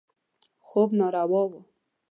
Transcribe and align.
خوب 0.67 0.89
ناروا 0.99 1.43
و. 1.51 1.63